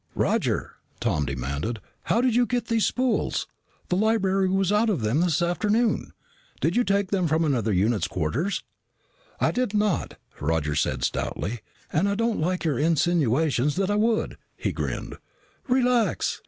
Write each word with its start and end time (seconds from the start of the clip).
"Roger," 0.15 0.77
Tom 0.99 1.25
demanded, 1.27 1.79
"how 2.05 2.21
did 2.21 2.33
you 2.35 2.47
get 2.47 2.65
these 2.69 2.87
spools? 2.87 3.45
The 3.89 3.95
library 3.95 4.49
was 4.49 4.71
out 4.71 4.89
of 4.89 5.01
them 5.01 5.19
this 5.21 5.43
afternoon. 5.43 6.13
Did 6.59 6.75
you 6.75 6.83
take 6.83 7.11
them 7.11 7.27
from 7.27 7.45
another 7.45 7.71
unit's 7.71 8.07
quarters?" 8.07 8.63
"I 9.39 9.51
did 9.51 9.75
not!" 9.75 10.15
said 10.33 10.41
Roger 10.41 10.73
stoutly. 10.73 11.59
"And 11.93 12.09
I 12.09 12.15
don't 12.15 12.39
like 12.41 12.63
your 12.63 12.79
insinuations 12.79 13.75
that 13.75 13.91
I 13.91 13.95
would." 13.95 14.39
He 14.57 14.71
grinned. 14.71 15.17
"Relax! 15.67 16.39